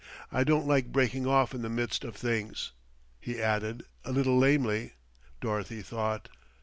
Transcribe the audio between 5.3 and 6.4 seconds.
Dorothy thought.